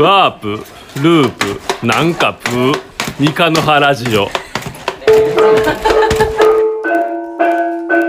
[0.00, 0.48] ワープ
[1.04, 2.74] ループなんかプー
[3.20, 4.26] 三日の原ラジオ。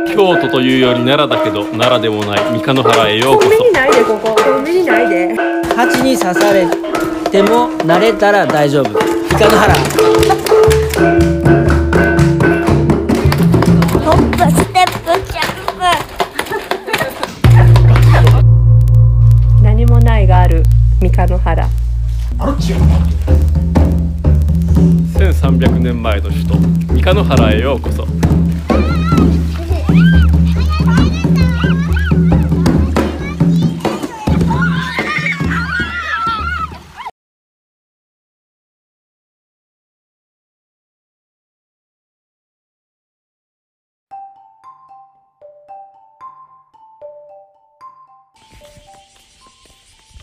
[0.08, 5.36] 京都というより奈良だけど奈良でもない三日の原へようこコンビニないでここコンビニないで
[5.76, 6.66] 蜂に刺され
[7.30, 8.90] ても慣れたら大丈夫。
[8.90, 8.94] イ
[9.38, 11.35] カの腹
[27.06, 28.04] 都三日の原へようこそ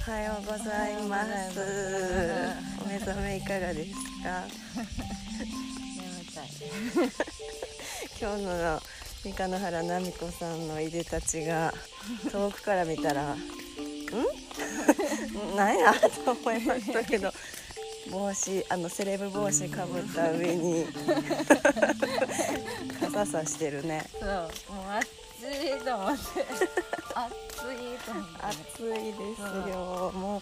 [0.05, 1.61] おはようございます。
[2.85, 3.93] お目覚めいかがです
[4.25, 5.62] か？
[8.21, 8.81] 今日の
[9.25, 11.75] 三日野原奈美子さんのいでたちが
[12.31, 13.39] 遠くから見たら、ん？
[15.57, 17.33] なんやと思いましたけど。
[18.11, 20.85] 帽子あのセレブ帽子かぶった上に
[23.01, 24.31] 傘さしてるねそう、
[24.75, 25.05] もう暑
[25.55, 26.23] いと思って。
[26.25, 26.45] 暑い
[28.05, 28.31] と思って。
[28.43, 29.41] 暑いです
[29.71, 30.41] よもう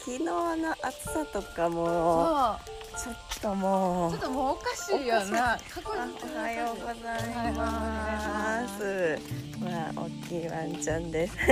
[0.00, 2.56] 昨日の暑さとかも
[2.96, 5.58] そちょっともう、うちょっともうおかしいよな。
[5.76, 5.90] お
[6.38, 9.18] はようございます。
[9.60, 11.34] まあ、大きいワンちゃんです。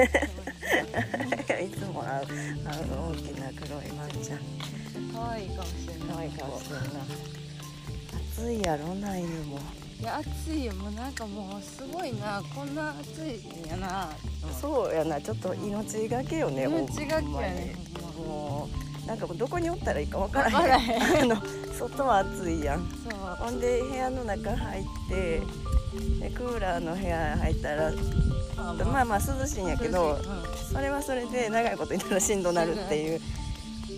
[1.63, 4.41] いつも会う、会う大きな黒いワンちゃん。
[5.15, 6.09] 可愛いかもしれない。
[6.09, 6.89] 可愛いかもしれんな。
[8.33, 9.59] 暑いやろな犬も。
[10.01, 10.73] いや、暑いよ。
[10.75, 12.43] もうなんかもうすごいな。
[12.55, 14.11] こんな暑いんやな。
[14.61, 16.65] そうやな、ちょっと命がけよね。
[16.65, 18.69] 命がけやねほんまにも
[19.05, 21.33] う、なんかどこにおったらいいかわからへん。
[21.33, 22.89] あの、外は暑いやん。
[23.39, 25.43] ほんで部屋の中入って。
[26.21, 27.93] でクーラーの部屋入ったら
[28.57, 30.23] ままあまあ涼しいんやけどうん
[30.73, 33.21] それはそれで長いこといたらしんどなるっていう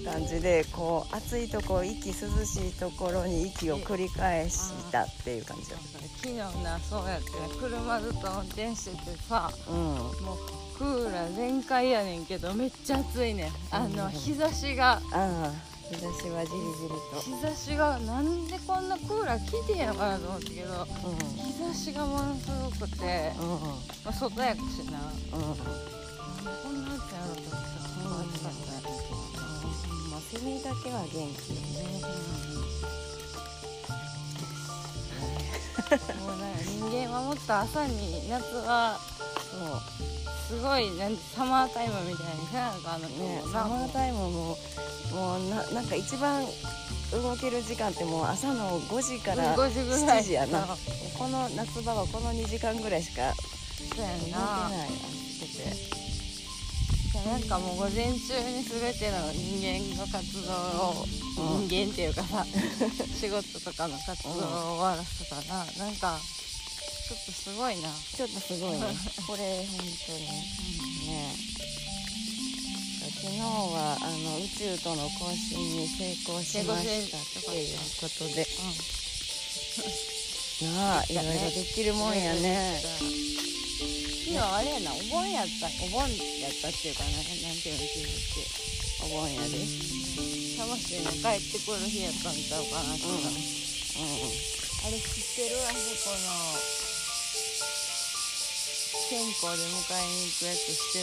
[0.05, 2.15] 感じでこう暑いとこ息涼
[2.45, 5.79] しいところに息を繰り返したっていう感じよ
[6.23, 9.51] 昨日な、そうやってな車ずっと運転しててさ。
[9.69, 13.51] うんもうクーラー全開やねんけどめっちゃ暑いねん。
[13.71, 14.93] あの日差しが。
[14.93, 15.53] ああ。
[15.91, 17.21] 日差しはじりじりと。
[17.21, 20.87] 日差しがなんでこんなクーラー効いてんのかなと思ったけどう
[21.37, 22.49] 日差しがものす
[22.81, 23.31] ごくて、
[24.03, 25.01] まあ、外やかしな。
[25.37, 27.61] うんうんこんなってやろうと思
[28.25, 28.73] ってたら暑かったん。
[28.73, 28.81] や
[30.11, 32.01] まあセミだけは元気よね
[36.25, 38.99] もうなんか人間はもっと朝に夏は
[39.51, 40.20] そう
[40.51, 44.59] すごいなんてサマータイムみたいにせなあかんのねねサマータイムも
[45.15, 46.45] もうななんか一番
[47.13, 50.23] 動ける時間ってもう朝の5時から5時ぐらい。
[50.23, 50.67] 7時やな。
[51.17, 53.33] この夏場はこの2時間ぐらいしか
[53.91, 54.69] 動けんな。
[54.71, 56.01] ないしてて。
[57.27, 60.53] なんかもう午前中に全ての人間の活動
[60.91, 61.07] を、
[61.59, 61.69] うん。
[61.69, 62.45] 人間っていうかさ
[63.21, 66.19] 仕事とかの活動を終わらせたら、なんか
[67.11, 67.91] ちょっとすごいな。
[67.91, 68.87] ちょっとすごいね。
[69.27, 70.31] これ本当に。
[71.11, 71.35] ね。
[73.19, 78.47] 昨日はあの宇宙との交信に成功しましたっていうことで。
[80.63, 82.81] なあいろいろできるもんやね。
[82.81, 83.03] 昨
[84.31, 85.67] 日あれやなお盆やった。
[85.85, 88.47] お盆やったっていうかななんていうの昨日って。
[89.03, 89.57] お盆やで。
[89.57, 90.57] うん。
[90.59, 93.31] 魂の帰ってくる日やったんちゃうかなっていうか、
[94.87, 96.90] あれ知ってるあそこの
[99.11, 101.03] 健康で迎えに行くやつ知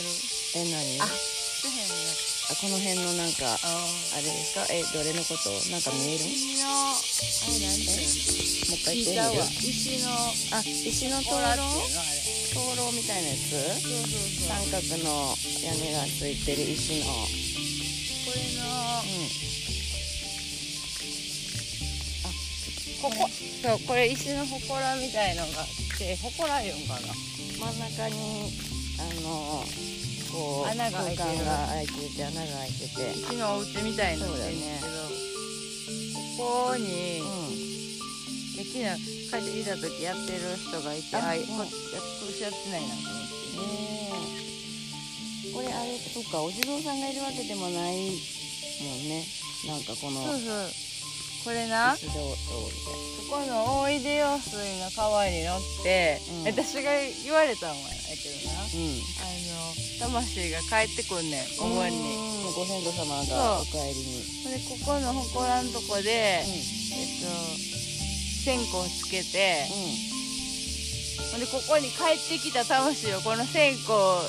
[0.56, 0.64] てる。
[0.64, 0.96] え何？
[1.04, 2.08] あ知ってへんね。
[2.48, 4.64] あこの辺のなんかああれですか？
[4.72, 5.52] えどれのこと？
[5.68, 6.24] なんか見える？
[6.24, 8.00] 石のあれなんて
[8.64, 10.08] もう一回言ってみる石の
[10.56, 11.60] あ石の灯籠？
[12.56, 14.56] 灯籠みたいなやつそうそうそう。
[14.56, 17.12] 三角の屋根がついてる石の。
[17.12, 18.64] これの
[19.04, 19.36] うん。
[23.04, 24.56] ここそうこれ石の祠
[24.96, 25.68] みたいのがあっ
[25.98, 27.12] て祠いうんかな
[27.58, 28.14] 真ん中に
[28.98, 29.64] あの
[30.30, 31.44] こう穴が開いてる。
[31.44, 33.12] が開いてて穴が開いてて。
[33.12, 36.86] 石のお家みたいになってるんですけど、ここに、
[38.54, 38.86] で昨日
[39.30, 41.24] 帰ってきた時やってる人がいてあうん。
[41.24, 41.66] こや今
[42.26, 43.58] 年やってないなと思って。
[43.58, 43.64] ね
[45.50, 49.24] えこれあれそっかお地蔵さんがいるわけでもないもんね。
[49.66, 50.87] なんかこのそうそう
[51.48, 51.96] これな。
[51.96, 52.36] こ
[53.30, 54.52] この大井出用水
[54.84, 56.44] の川に乗って、うん。
[56.44, 56.92] 私が
[57.24, 57.80] 言われたんはや
[58.20, 58.68] けどな。
[58.68, 62.28] みたいなあの魂が帰ってくんねんお盆に。
[62.52, 64.20] ご先祖様がおそ帰りに。
[64.44, 67.32] ほんでここの祠のとこで、えっと
[68.44, 69.64] 線香をつけて、
[71.32, 74.20] ほんでここに帰ってきた魂をこの線香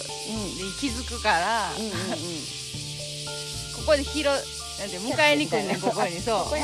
[0.55, 2.19] に気づくから、うんうんうんうん。
[3.75, 4.23] ここで拾
[4.79, 6.21] なんて迎えに来んね んここに。
[6.21, 6.43] そう。
[6.45, 6.55] ここ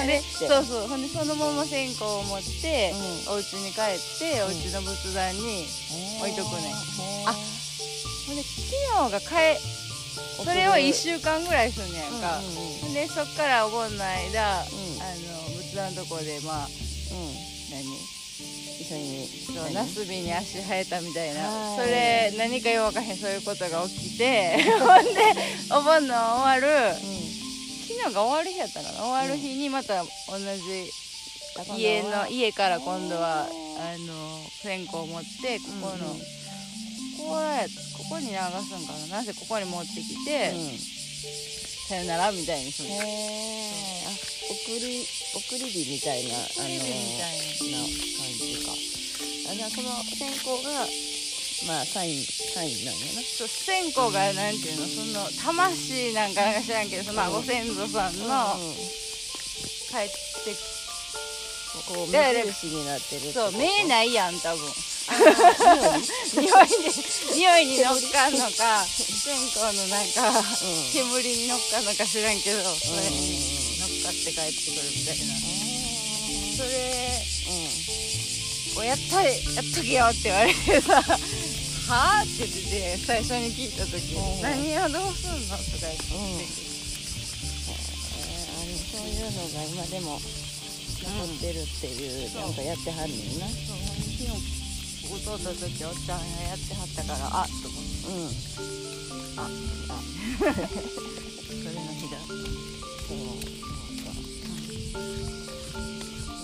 [0.48, 0.88] そうそう。
[0.88, 2.94] ほんでそのまま線香を持って、
[3.28, 5.68] うお家に帰ってお家の仏壇に、
[6.22, 6.74] 置いとくねん。
[7.28, 7.34] あ
[8.28, 9.26] ほんで昨日が帰
[10.44, 12.46] それを1週間ぐらいすんねやんか、うん
[12.88, 14.62] うんでそっからお盆の間、ん。
[14.62, 14.70] あの
[15.58, 16.70] 仏壇のとこでまあ
[17.72, 17.84] 何？
[18.80, 21.42] 一緒にそうナスビに足生えたみたいな。
[21.42, 21.86] はい。
[21.86, 25.22] それ何かようわかへんそういうことが起きて ほんで
[25.72, 26.96] お盆の終わる
[27.96, 29.00] 昨日が終わる日やったかな。
[29.00, 30.08] 終わる日にまた同
[30.38, 30.92] じ
[31.78, 36.22] 家の家から今度はあの線香を持ってここの、うんうん
[37.16, 37.66] ここや
[37.98, 39.18] ここに流すんかな。
[39.18, 40.52] なぜここに持ってきて、
[41.88, 42.90] さよならみたいにする。
[42.90, 43.00] へえ
[44.06, 47.40] あ送り送り火みたいな送り火みたい
[47.72, 47.90] な感
[48.36, 48.74] じか。
[49.50, 50.86] あじゃあその線香が
[51.68, 53.22] まあサインサインなんやな。
[53.22, 58.28] そう線香がなんていうのその魂なんかなんか知らんけどまあご先祖さんのう
[58.60, 58.70] ん。
[58.70, 58.76] うん
[59.86, 60.16] 帰って
[60.52, 60.58] き
[61.88, 63.58] こう目印になってるそうこと？
[63.60, 64.68] 見えないやん多分。
[66.36, 66.52] 匂いに
[67.34, 70.44] 匂いに乗っかんのか線香のなんか
[70.92, 73.40] 煙に乗っかんのか知らんけどそれに
[73.80, 75.34] 乗っかって帰ってくるみたいな。
[76.58, 76.68] それ
[78.82, 79.36] をやったやっ
[79.74, 81.02] とけよって言われてさ
[81.88, 82.24] はあ？
[82.24, 82.56] って言って
[82.98, 85.58] て最初に聞いた時うん何をどうすんの？
[85.58, 93.46] とか言ってうんえーあのそういうのが今でも残ってるっていう、そうなんかやってはんねんな。
[93.46, 94.34] そう昨日
[95.06, 96.20] ここ通った時おっちゃん。
[96.20, 98.34] がやってはったからあっと思ってうん
[99.38, 100.02] ああ。
[100.40, 103.38] それの日だそうなん。
[103.38, 104.10] か、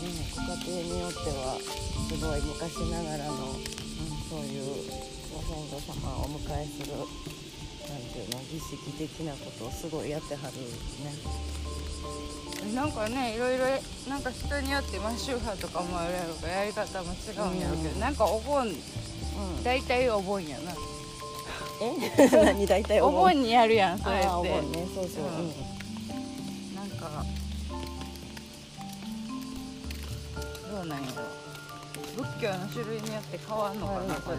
[0.02, 3.34] ね、ご家庭によってはすごい昔ながらの、
[4.30, 4.62] そういう
[5.34, 7.04] ご先祖様をお迎えするな
[7.98, 11.14] んていうの儀式的なことをすごいやってはるね。
[12.76, 13.66] なんかねいろいろ
[14.08, 18.00] なんか人によってまあ宗派とかもあるやろうからやり方も違うんやろうけど、うん。
[18.00, 18.76] なんかお盆うん。
[19.64, 20.72] 大体お盆やな。
[21.82, 22.30] え？
[22.46, 23.42] 何大体お盆？
[23.42, 24.28] にやるやんそれって。
[24.28, 24.86] お盆ね。
[24.94, 25.34] そうそう、ううん。
[25.50, 27.26] んなんか
[30.72, 31.14] どうなんやろ。
[32.16, 34.16] 仏教の種類によって変わんのかな。
[34.22, 34.38] それ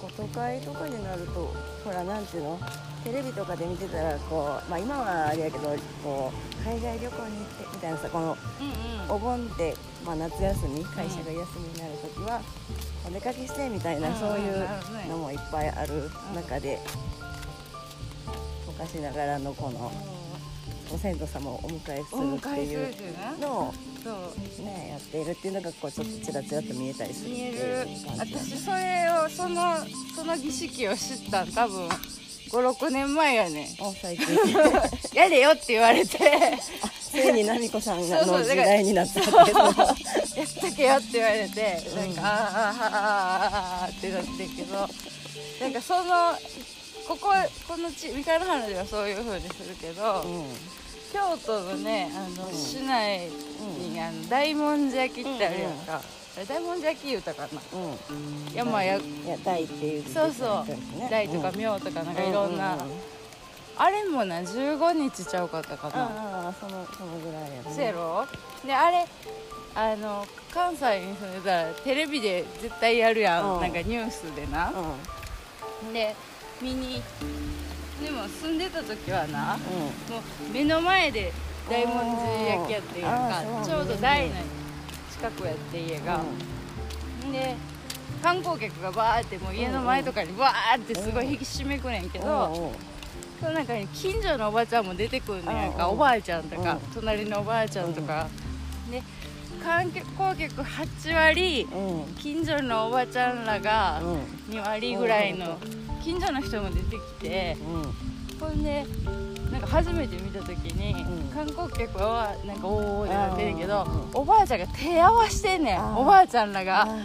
[0.00, 1.54] こう都会とかになると
[1.84, 2.60] ほらなんていうの？
[3.04, 5.74] テレビとかで見てたらこうまあ今はあれやけど
[6.04, 9.10] こう海外旅行に行ってみたいなさこのうんうん。
[9.10, 9.74] お盆って、
[10.06, 12.40] まあ、夏休み会社が休みになる時は、
[13.06, 14.66] お出かけしてみたいな、うんそういう
[15.10, 16.78] のもいっぱいある中で、
[18.68, 19.90] 昔ながらのこの
[20.92, 22.14] ご先祖様をお迎えす。
[22.14, 22.72] るって迎えす。
[22.74, 23.74] るいうのを、
[24.04, 27.24] そうね、やっているっていうのがこうちょっとちらちらと見えたりす。
[27.24, 27.56] るってい見えるう
[28.16, 29.76] 感じね私それをその
[30.14, 31.88] その儀式を知ったん多分
[32.50, 34.26] 56年前やね最近
[35.14, 36.18] やれよって言われて
[37.00, 46.32] ついに奈美子さんがの時代になったけどやっとけよって言われて、なんかあーああああってなってるけどなんかその
[47.08, 47.32] ここ
[47.66, 49.66] この地三河原ではそういう風にす。
[49.66, 50.44] るけど、うん
[51.12, 53.28] 京都のねあの、市内
[53.78, 56.00] にあの大文字焼きってあるやんか、
[56.36, 57.48] あれ大文字焼き言うたかな。
[57.48, 57.52] う
[58.50, 58.54] ん。
[58.54, 58.98] 山や
[59.44, 60.04] 大っていう。
[60.04, 60.98] そうそう。
[60.98, 61.60] ね大とかうん。
[61.60, 62.90] 廟とかなんかいろんな、うううん。
[63.76, 67.62] あれもな15日ちゃうかったかな、ああそのそのぐらいやね。
[67.74, 68.26] そうやろ？
[68.64, 69.06] であれ
[69.74, 73.60] あの関西に住んでたらテレビで絶対やるやん、うん。
[73.60, 76.14] なんかニュースでな、うで
[76.60, 77.02] 見に
[78.00, 79.56] でも住んでた時はな、
[80.08, 81.32] もう目の前で
[81.68, 84.34] 大文字焼きやってんやんかちょうど台の
[85.10, 86.20] 近くやって家が、
[87.30, 87.56] で
[88.22, 92.72] 観光客がバーってもう家の前とかにバーってすごい引き締めくねんけど、
[93.40, 96.80] その中に近所のおばちゃんも出てくるのやんか、うんおばあちゃんとか、うん。
[96.94, 98.28] 隣のおばあちゃんとか、
[98.90, 99.02] で
[99.62, 102.14] 観光客8割うん。
[102.14, 104.54] 近所のおばちゃんらがうん。
[104.56, 105.58] 2割ぐらいの
[106.02, 107.94] 近所の人も出てきてうん。
[108.40, 108.84] ほんで
[109.50, 111.28] なんか初めて見た時に、うん。
[111.28, 115.96] 観光客はなんかおーってなってるけど、うんおばあちゃんが手合わしてんねん。
[115.96, 117.04] おばあちゃんらあがほん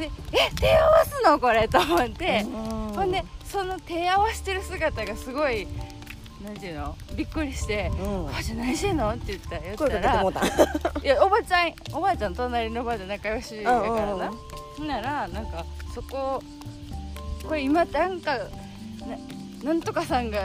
[0.00, 2.94] でえ手合わすのこれと思って、うん。
[2.94, 5.66] ほんでその手合わしてる姿がすごい
[6.44, 6.94] なんていうの？
[7.16, 9.88] びっくりして「うんおばあちゃん何してんの?」って言ったら言った。
[9.88, 10.22] ら
[11.02, 14.30] いやおばちゃんおばあちゃん隣のおばあちゃん仲良しやからうんうん
[14.78, 15.64] うんならなんか
[15.94, 16.40] そこ
[17.46, 18.46] これ今なんかな
[19.64, 20.40] なんとかさんが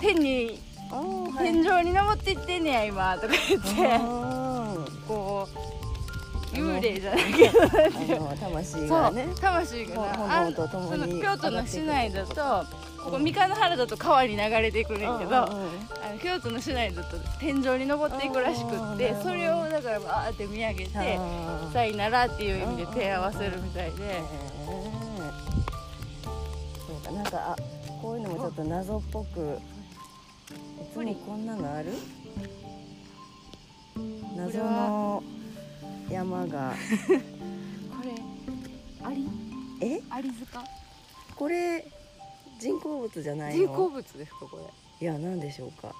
[0.00, 0.60] 天に
[0.90, 3.68] はい天井に登っていってんねや今とか言って。
[3.92, 4.74] あ
[5.06, 8.32] こう幽霊じゃないけど。
[8.40, 9.28] 魂がね。
[9.38, 10.50] 魂がな。
[10.52, 12.66] その京都の市内だと
[13.02, 21.18] ここ三日の原だと川に流れていくねんけど、あの京都の市内だと天井に登っていくらしくってそれをだからバーって見上げて
[21.72, 24.22] さいならっていう意味で手合わせるみたいで
[27.06, 27.56] かなんかあ
[28.02, 29.58] こういうのもちょっと謎っぽく
[30.80, 31.92] いつもこんなのある？
[34.36, 35.22] 謎の
[36.10, 36.74] 山が。
[37.08, 37.12] こ
[38.04, 38.10] れ
[39.06, 39.28] アリ
[39.80, 40.00] え？
[40.10, 40.64] アリ塚？
[41.36, 41.84] これ
[42.60, 44.56] 人工物じゃない人工の物ですかこ
[45.00, 45.06] れ。
[45.06, 45.94] いや何でしょうか。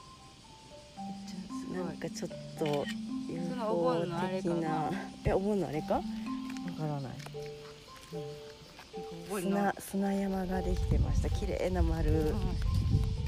[1.74, 1.96] ない。
[1.96, 2.86] んかちょっと
[3.28, 4.60] UFO 的かな？
[4.60, 4.90] な
[5.24, 5.94] えお盆のあれか？
[5.94, 6.04] わか
[6.86, 7.12] らない。
[7.12, 8.45] ここに
[9.40, 11.30] 砂砂山ができてました。
[11.30, 12.34] 綺麗な丸、うん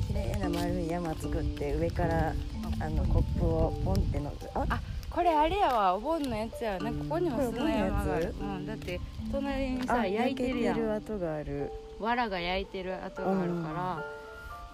[0.09, 2.33] 綺麗な丸い山作って上から
[2.81, 4.65] あのコップをポンってのあ？
[4.71, 5.95] あこれあれやわ。
[5.95, 6.79] お盆のやつやわ。
[6.81, 8.35] なんかここにも砂山がある。
[8.41, 10.87] うんだって隣にさ焼いてるやん。
[10.87, 11.71] がある。
[12.01, 14.05] 藁が焼いてる跡があるから、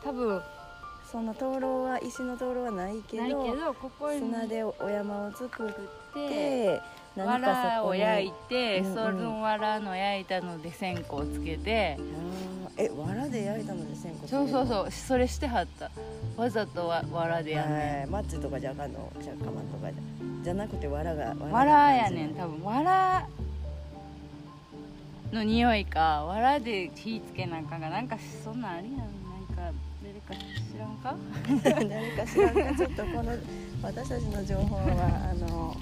[0.05, 0.43] 多分
[1.11, 3.57] その灯籠は石の灯籠はないけど
[4.19, 5.73] 砂でお山を作っ
[6.15, 6.81] でて
[7.17, 15.91] 何か藁を焼いて、うんうんその藁の焼いたので線香をつけて、あーえ藁で焼いたので線香そうそうそうそれしてはった。
[16.37, 19.13] わざとわ藁でやんねはいマッチとかじゃあかんの？
[19.23, 20.03] じゃあかまんとかじゃ
[20.43, 22.35] じゃなくて藁がん藁やねん。
[22.35, 23.29] 多分藁
[25.33, 28.99] の匂いか藁で火つけなんかがなんかそんなんありやん。
[28.99, 31.15] なんか誰か知らんか？
[31.89, 32.77] 誰か知らんか？
[32.77, 33.33] ちょっとこの
[33.83, 35.77] 私たちの情報はあの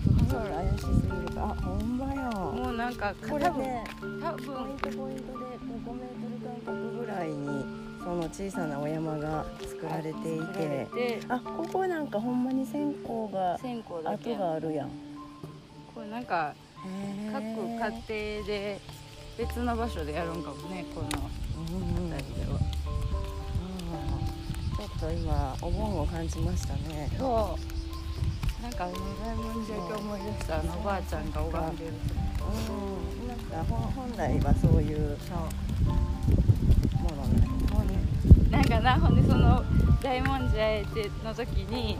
[0.00, 3.84] そうちょっと怪しすぎるかあほんまやもうなんかこれ多分ね
[4.22, 7.64] 多ポイ分ントポイントで5メートル間隔ぐらいに
[8.02, 10.86] その小さなお山が作られていてれ
[11.18, 14.88] てあここなんかほんまに線香が線香だけ跡があるやん
[15.94, 16.54] これなんか
[17.32, 18.80] 各家庭で
[19.36, 21.08] 別の場所でやるんかもねこの
[21.58, 22.58] うんうん辺りでは
[24.76, 27.77] ちょっと今お盆を感じましたねそう
[28.62, 31.92] なんかあの大文字焼き思い出したあのおばあちゃんが拝んでる
[32.40, 35.16] うんなんか本本来はそういう
[37.02, 37.98] ものね。
[38.50, 39.62] なんかなほんでその
[40.02, 41.98] 大文字焼いての時に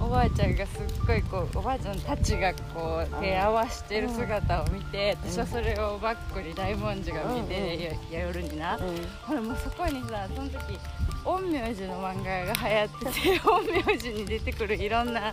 [0.00, 8.96] おばあちゃんがすっごいこうおばあちゃんたちがこう手合わしてる姿を見て私はそれをバックに大文字が見て、や夜にな、うんうん。
[9.26, 10.78] ほらもうそこにさその時
[11.24, 13.38] 陰陽師の漫画が流行ってて
[13.84, 15.32] 陰陽師に出てくるいろんな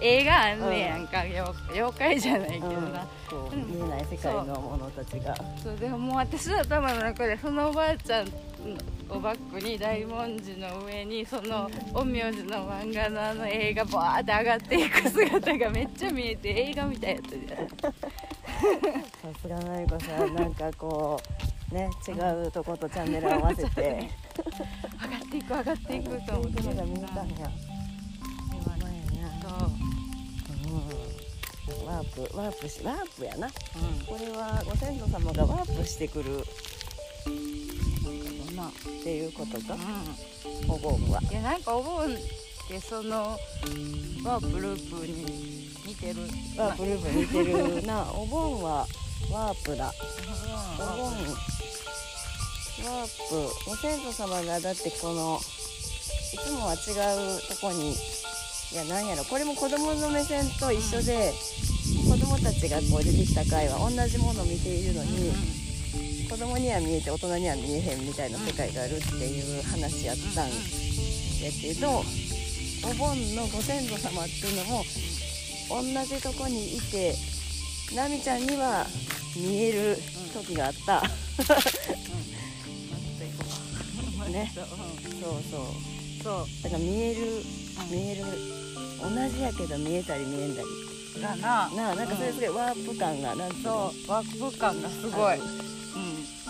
[0.00, 3.58] 映画あんねやんか、妖妖怪じゃないけどな、こうう。
[3.58, 5.34] ん見えない世界のものたちが。
[5.62, 5.76] そう。
[5.76, 8.26] でももう私の頭の中でそのおばあちゃん
[9.08, 17.68] をバックに大文字の上にその陰陽師の漫画のあの映画バーって上がっていく姿がめっちゃ見えて映画みたいやったじゃん
[19.32, 21.20] さすがなゆこさんなんかこ
[21.70, 24.10] うね違うとことチャンネル合わせて。
[24.36, 33.46] 上がっていく上がっていくと思ってそういうのが見えたんやープワープしワープやな。
[33.46, 33.52] うん。
[34.06, 36.44] これはご先祖様がワープしてくる
[38.54, 39.74] なっていうことか。
[39.74, 41.20] うお盆は。
[41.20, 42.08] んいやなんかお盆っ
[42.68, 43.38] てその
[44.24, 46.22] ワープループに似てる。
[46.56, 48.10] ワープループ似てるな。
[48.14, 48.86] お盆は
[49.30, 49.92] ワープだ。
[50.78, 51.12] おう盆
[52.84, 53.70] ワープ。
[53.70, 55.40] ご先祖様がだってこの
[56.32, 56.76] いつもは違
[57.36, 57.92] うとこに
[58.72, 59.24] いやなんやろ。
[59.24, 61.65] これも子供の目線と一緒で、子
[62.36, 65.32] 供たちがこう出てきた回は同じものを見ているのに、
[66.28, 70.52] 子供には見えて大人には見えへんみたいな世界があるっていう話やったんや
[71.62, 72.02] けど
[72.84, 74.84] お盆のご先祖様っていうのも
[75.70, 77.14] 同じとこにいて
[77.94, 78.86] 奈美ちゃんには
[79.36, 79.96] 見える
[80.34, 81.02] 時があった、
[84.28, 84.52] ね。
[84.52, 84.64] そう
[85.50, 85.60] そう。
[86.22, 86.62] そう。
[86.64, 87.20] だから見える
[87.90, 88.24] 見える。
[89.00, 91.68] 同じやけど見えたり見えんだりだな。
[91.70, 93.92] なあなんかそれすごいワープ感がなんつうの？
[93.92, 95.38] そうワープ感がすごい。
[95.38, 95.44] うん。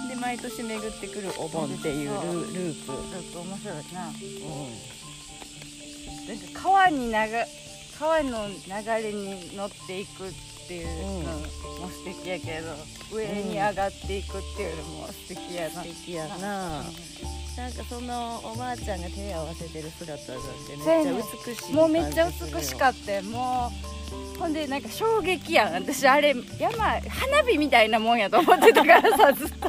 [0.08, 2.98] で毎年巡ってくるお盆っていうルループ、ちょっ
[3.32, 4.08] と面白いな。
[4.08, 4.12] う
[6.28, 7.14] なんか川に流
[7.98, 8.54] 川の流
[9.02, 10.32] れに乗っていくっ
[10.68, 10.86] ていう
[11.24, 11.38] のも
[11.88, 12.74] 素敵やけど、
[13.16, 16.84] 上に上がっていくっていうのも素敵やん、な、素敵やな。
[17.56, 21.12] なんかそのおばあちゃんが手を合わせてる姿がめっちゃ
[21.46, 23.22] 美しいもうめっちゃ美しかっったよ。
[23.24, 23.95] もう
[24.38, 25.72] ほんでなんか衝撃やん。
[25.74, 27.00] 私あれ山花
[27.46, 29.68] 火みたいなもんやと思ってたからさずっと。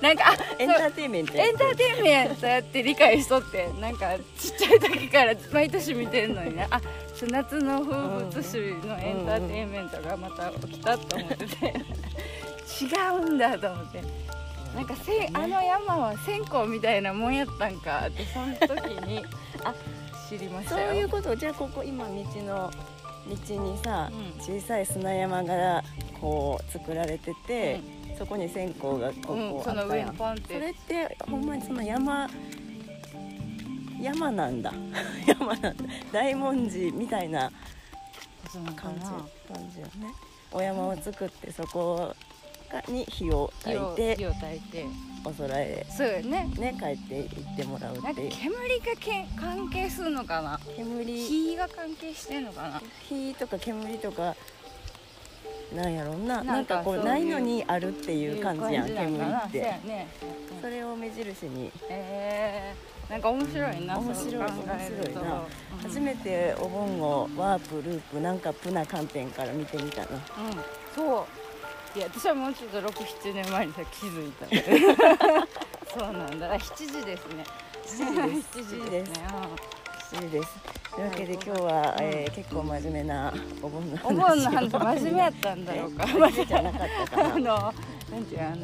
[0.00, 6.66] なんかあエンターテインメントやエンターテインメントやって理解しとってなんかちっちゃい時から毎年見てんのにね。
[6.70, 6.80] あ
[7.14, 11.74] そう夏の風物詩のエンターテインメントがまた起きたと思ってて。
[12.80, 12.84] 違
[13.22, 14.02] うんだと思って。
[14.74, 19.24] なんかせんあの山は線香みたいなもんやったんかってその時に。
[19.64, 19.74] あ
[20.28, 21.34] 知りましそうたよいうこと。
[21.34, 22.12] じゃあここ今道
[22.42, 22.70] の
[23.28, 24.40] 道にさ、うん。
[24.40, 25.82] 小さい砂山が
[26.20, 27.80] こう作られてて、
[28.18, 29.58] そこに線香がこうん。
[29.58, 30.54] うその上にポンって。
[30.54, 32.28] それってほんまにその山
[34.00, 34.72] 山なんだ。
[35.26, 35.84] 山なんだ。
[36.12, 37.50] 大文字みたいな
[38.76, 39.10] 感じな。
[39.10, 40.12] 感じよね。
[40.52, 42.14] お山を作ってそこ
[42.72, 44.86] がに火を焚いて火を焚いて。
[45.24, 46.48] お空へそうよね。
[46.56, 48.30] ね帰って行ってもらうっていう。
[48.30, 50.60] 煙がけ関係するのかな？
[50.76, 51.04] 煙。
[51.04, 52.80] 火が関係してんのかな？
[53.08, 54.36] 火とか煙とか
[55.74, 56.36] なんやろうな。
[56.36, 59.60] ななんんかこうないのにあるっていう感じやん煙って。
[59.60, 60.06] ね。
[60.62, 61.72] それを目印に。
[61.90, 65.20] えー、なんか面白いな面白い面白いな。
[65.20, 65.78] うん。
[65.82, 70.20] 初めてお盆をワープループなんかプな観点から見てみたなうん
[70.94, 71.24] そう
[71.96, 74.46] いや私はもうちょっと67年前にさ気づいた
[75.98, 76.52] そうなんだ。
[76.52, 77.44] あ7時ですね。
[77.84, 79.26] 7時時ですね。
[80.10, 80.48] 不思議です。
[80.94, 86.04] というわけで今日は、えー結構真面目なお盆の話うんお盆の話真面目やったんだろうか。
[86.04, 88.56] え真面目じゃなかったか あなのなんていうのあの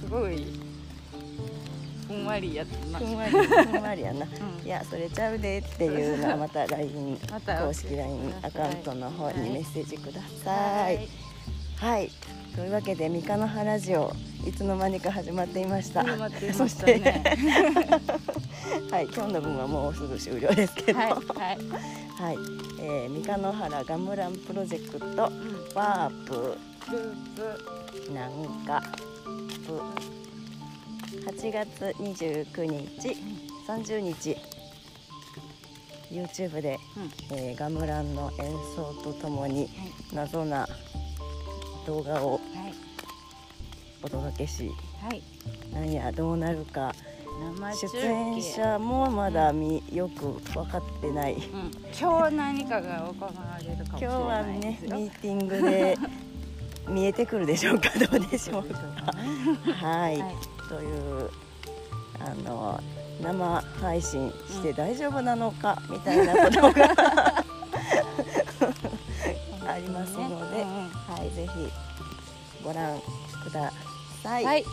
[0.00, 0.46] すごい
[2.06, 2.86] ふんわりやった。
[2.86, 4.28] なふんわりふんわりやな、 ん。
[4.64, 10.96] いやそれちゃうでっていうのはまた LINE また公式 LINE アカウントの方にメッセージください。
[10.96, 11.08] はい。
[11.76, 12.10] はい、
[12.54, 14.12] というわけで三日の原ラジオ
[14.46, 16.04] いつの間にか始まっていました。
[16.04, 17.00] 始まっていそして
[18.90, 20.98] はい今日の分はもうすぐ終了ですけど。
[20.98, 22.36] はいはい、はい、
[22.80, 25.16] えー、三日の原ガムランプロジェクトうん、
[25.74, 26.58] ワープ。
[26.90, 28.12] ループ。
[28.12, 28.32] なん
[28.66, 28.82] か
[29.66, 29.80] プ。
[31.30, 33.16] 8月29日。
[33.66, 34.36] 30日。
[36.10, 36.78] YouTube で、
[37.30, 39.70] えーガムランの演奏とともに
[40.12, 40.68] 謎な
[41.86, 42.42] 動画をはい
[44.04, 45.22] お届けしはい。
[45.72, 46.92] なんやどうなるか
[47.74, 51.34] 出演者もまだみよく分かってない。
[51.34, 51.40] うん、
[51.98, 54.96] 今日何かが行われるかもしれ今日はないねですよ。
[54.96, 55.98] ミーティングで
[56.88, 59.12] 見えてくるでしょうかどうでしょうか。
[59.72, 60.34] はい、はい。
[60.68, 61.30] という
[62.20, 62.80] あの
[63.20, 67.41] 生配信して大丈夫なのかみたいなことが
[69.72, 71.72] ありますので、はいぜひ
[72.62, 73.00] ご覧
[73.42, 73.72] くだ
[74.22, 74.44] さい。
[74.44, 74.64] はい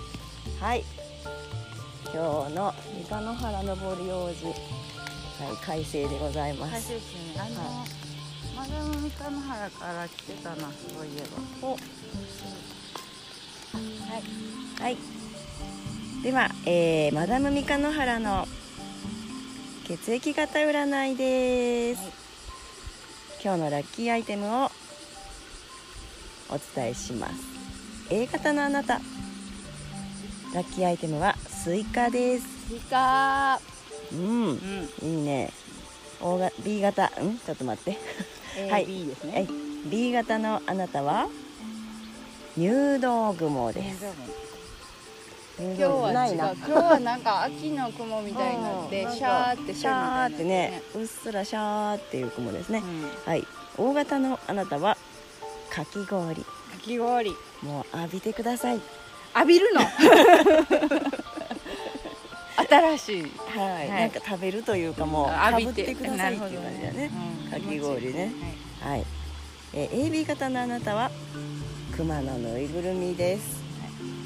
[0.59, 0.83] はい。
[2.05, 2.73] 今日の
[3.09, 4.55] 三日野原のぼり用事、はい、
[5.63, 6.71] 快晴でございます。
[6.71, 7.85] 最終週にあの、は
[8.57, 10.63] マダム三日野原から来てたなそ
[11.01, 11.21] ういえ
[11.61, 11.77] ばおは
[14.17, 14.97] いはい。
[16.23, 18.47] では、えー、マダム三日野原の
[19.87, 22.19] 血液型占いです、はい
[23.41, 24.71] 今日のラッキーアイテムを
[26.51, 27.33] お伝えします。
[28.09, 28.95] A 型のあなた、
[30.53, 32.67] ラッキーアイテムはスイカです。
[32.69, 33.59] スイカ
[34.11, 34.57] うんう、ん
[35.03, 35.51] いいね。
[36.21, 37.97] O が B 型、うん、ちょっと待って。
[38.57, 39.47] A、はい B ですはいね、
[39.89, 41.29] B 型のあなたは
[42.57, 44.05] 入道雲で大す。
[45.59, 46.53] 今日はないな。
[46.53, 52.81] 今日はなんか秋の雲みたいになってうんシャーってシャーってね線み、うっすらシャーっていう雲ですね。
[52.81, 53.47] たいになってねはい。
[53.77, 54.97] 大型のあなたは
[55.69, 56.39] かき氷。
[56.39, 56.49] うんか
[56.81, 58.81] き氷もう浴びてください。
[59.35, 59.81] 浴びるの？
[62.69, 63.89] 新しいはい。
[63.89, 67.11] はいなんか食べるというかもうかぶってくださいっていう感じだね。
[67.45, 68.31] うんかき氷ね
[68.81, 69.05] はいはい。
[69.73, 71.11] えー AB 型のあなたは
[71.95, 73.59] 熊のぬいぐるみです。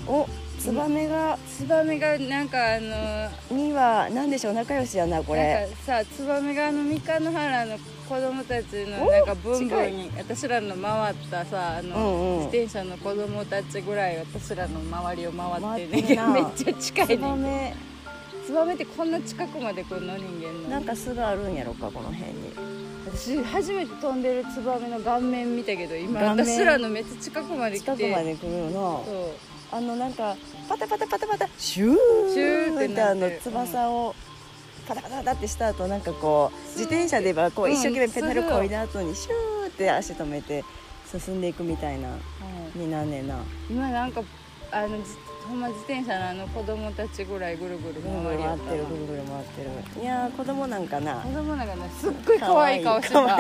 [0.08, 0.28] お、
[0.64, 5.56] ツバメがツバメがなんかあのには何でしょう仲良しやなこれ。
[5.56, 17.22] なんかさツバメがあの三日野原の子供たちのおなんかブンブ近ンに私らの回ったさあの、自転車の子供たちぐらい私らの周りを回って回ね めっちゃ近ツいね。
[17.22, 17.76] バメ。
[18.46, 20.70] ツバメってこんな近くまで来るの人間の。
[20.70, 22.54] なんか巣があるんやろかこの辺に。
[23.06, 27.98] 私初めて飛んでるツバメの顔面見たけど今私らのめっちゃ近くまで来て。
[27.98, 28.72] 近くまで来るよな。
[28.72, 29.04] そ
[29.50, 30.36] うあのなんか
[30.70, 34.14] パタパタパタパタシューってあの翼を
[34.88, 37.74] パタパタパタってした後なんかこう自転車ではこううん。
[37.74, 40.64] 一生懸命ペダルこいだ後にシューって足止めて
[41.12, 42.10] 進んでいくみたいな
[42.76, 43.40] になんねんな。
[43.68, 44.22] 今なんか
[44.72, 45.04] あのじ
[45.48, 49.64] ほんま自転車のあの子供たちぐらいぐるぐる回りやってるなぐるぐる回って
[49.98, 50.04] る。
[50.04, 51.16] いやー子供なんかな。
[51.16, 53.38] 子供なんかねすっごい可愛い顔してた。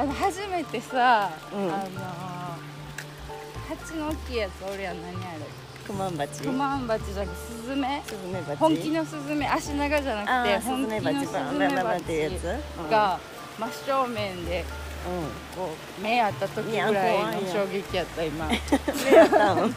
[0.00, 1.74] あの初めてさ、うん。
[1.74, 2.39] あの
[3.70, 5.40] 蜂の大きいやつおるやん何あれ
[5.86, 12.30] クマンバチクマンバチじゃなくてスズメスズメバチ本気のスズメ足長じゃなくて本気のズメバチスズメバチ
[12.90, 13.20] が
[13.58, 14.64] 真正面で
[15.56, 18.52] こう目合った時ぐらいの衝撃やった今。
[18.52, 18.60] い
[19.04, 19.74] 目やったん。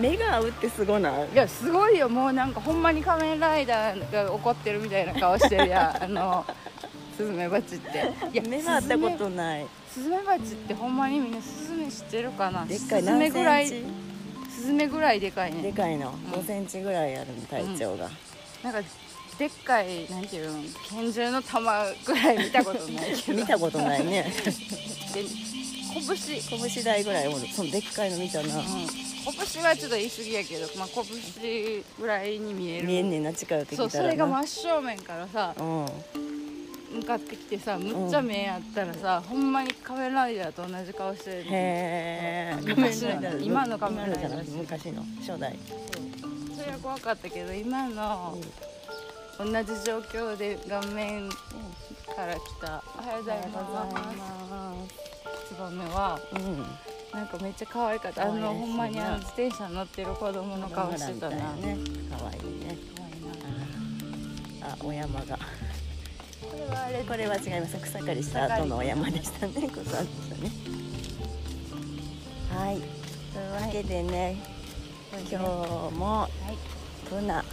[0.00, 2.08] 目が合うってすごないやすごいよ。
[2.08, 6.04] もうなんかほんまに仮面ライダーが怒ってるみたいな顔してるやん。
[6.04, 6.44] あの
[7.20, 7.88] スズメバチって。
[8.32, 9.66] いや目が合ったことない。
[9.92, 12.64] スズメバチってほんまにみんなスズメ知ってるかな？
[12.64, 16.12] でっかいスズメ何ぐらいスズメぐらいでかいチねでかいの。
[16.12, 18.08] 5センチぐらいあるの体長が。
[18.62, 18.80] なんか
[19.38, 20.62] でっかいなんていうの？
[20.88, 23.36] 拳銃の弾ぐらい見たことないけど。
[23.40, 24.22] 見たことないね。
[25.12, 25.24] で
[25.92, 26.40] 拳。
[26.72, 27.46] 拳台ぐらいおる。
[27.48, 28.56] そのでっかいの見たな。
[28.56, 28.62] うん。
[29.52, 32.86] 拳はちょっと言い過ぎやけど、まあ、拳ぐらいに見える。
[32.86, 33.90] 見えんねんな近寄ってきたらな。
[33.90, 35.86] そうそれが真正面からさうん
[36.92, 41.36] 向かってきてさむっちゃ目あったらさ、ほんまに仮面ライダーと同じ顔してる。
[41.42, 43.38] へえ昔の。
[43.38, 45.04] 今のカメラ今のじゃなくて昔の。
[45.20, 45.56] 初代。
[46.56, 48.36] それは怖かったけど今の
[49.38, 49.52] 同じ
[49.84, 56.66] 状況で顔面から来た「おはようございます」ツバメはうん。
[57.12, 58.22] なんかめっちゃ可愛かった。
[58.24, 61.52] あのほんまにあの自転車乗ってる子供の顔してたな。
[61.54, 61.78] みいね。
[62.10, 62.78] 可愛いね。
[64.62, 65.38] あお山が
[66.68, 67.76] はあれこれは違います。
[67.78, 69.52] 草刈りした後のお山でしたね。
[69.68, 70.50] こそあったね。
[72.54, 72.76] はい。
[73.32, 74.36] というわけでね
[75.30, 75.44] 今日
[75.96, 76.28] も
[77.10, 77.44] ブナ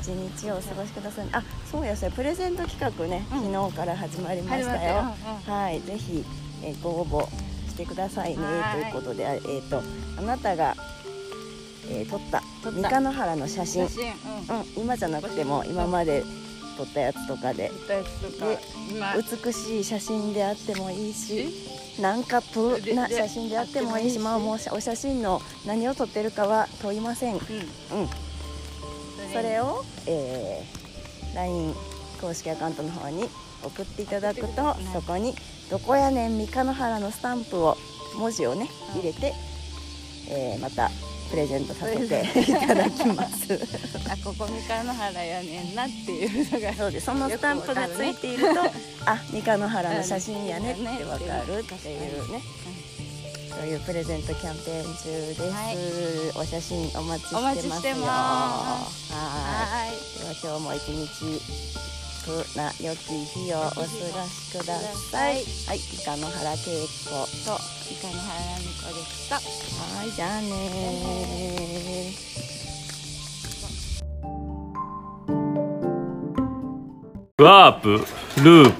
[0.00, 1.28] 一日をお過ごしください。
[1.32, 3.52] あそうやそれプレゼント企画ね、うん。
[3.52, 5.04] 昨日から始まりましたよ、
[5.46, 5.80] はい。
[5.82, 6.24] ぜひ、
[6.62, 7.28] えーご応募
[7.68, 8.42] してくださいね。
[8.44, 8.80] はい。
[8.82, 9.82] ということであえっ、と
[10.18, 10.74] あなたが、
[11.90, 13.88] えー撮った三日野原の写真。
[13.88, 14.12] 写真。
[14.48, 14.60] うん。
[14.60, 16.22] うん、今じゃなくても今まで
[16.80, 17.70] 撮ったやつとかで。
[19.44, 21.48] 美しい写真であってもいいし
[22.00, 28.08] なんかプなでで写真であってもいいしまあもうお写真の何を撮ってるかは問いません、うん、うん。
[29.32, 29.60] それ。
[29.60, 31.74] を、えー、LINE
[32.20, 33.24] 公式アカウントの方に
[33.62, 35.34] 送っていただくとそこに
[35.70, 37.76] 「どこやねん三日野原」のスタンプを
[38.18, 39.34] 文字をね入れて、
[40.28, 40.90] えーまた
[41.30, 43.54] プレゼントさせていただきます。
[44.10, 46.74] あここ三日野原やねんなっていうのが。
[46.74, 47.06] そうです。
[47.06, 48.60] そのスタンプがついていると、
[49.06, 52.42] あ三日野原の写真やねってわかるっていうね、
[53.48, 55.76] そういうプレゼントキャンペーン中です、はい。
[56.36, 57.38] お写真お待ちしてますよ。
[57.38, 58.04] お待ちしてま
[58.88, 59.12] す。
[59.12, 59.92] ははいい。
[60.18, 63.90] では今日も一日くな良き日をお過ごし
[64.52, 65.34] ください。
[65.34, 65.78] はい。
[65.78, 66.66] 三日野原恵子
[67.44, 69.36] とと三日野原美子でした。
[69.36, 72.30] はいじゃあね
[77.42, 77.88] ワープ
[78.42, 78.70] ルー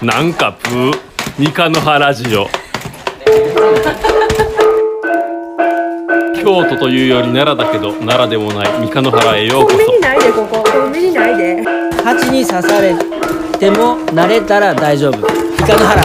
[0.00, 0.92] プなんかプー
[1.38, 2.48] 三日の原ジオ
[6.42, 10.64] 京都というより奈良だけど奈良でもない三日の原へようこコンビそニないでここ。
[10.64, 11.77] コンビニないで
[12.08, 12.94] 蜂に刺され
[13.58, 15.18] ても慣れたら大丈夫。
[15.18, 15.20] イ
[15.60, 16.02] カの原